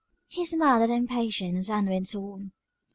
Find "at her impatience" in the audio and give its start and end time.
0.81-1.69